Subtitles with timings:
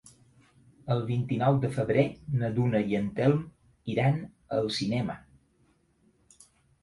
[0.93, 2.05] El vint-i-nou de febrer
[2.39, 3.43] na Duna i en Telm
[3.95, 4.17] iran
[4.61, 5.19] al cinema.